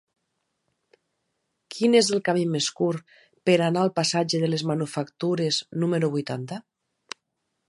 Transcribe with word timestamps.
Quin 1.75 1.97
és 1.99 2.09
el 2.17 2.23
camí 2.31 2.47
més 2.55 2.71
curt 2.81 3.15
per 3.51 3.59
anar 3.67 3.85
al 3.85 3.95
passatge 4.01 4.43
de 4.47 4.53
les 4.53 4.67
Manufactures 4.73 5.65
número 5.85 6.15
vuitanta? 6.19 6.63